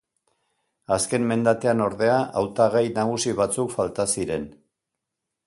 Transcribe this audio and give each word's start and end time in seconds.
Azken 0.95 1.27
mendatean, 1.31 1.83
ordea, 1.89 2.15
hautagai 2.41 2.83
nagusi 2.97 3.35
batzuk 3.43 3.75
falta 3.77 4.09
ziren. 4.17 4.51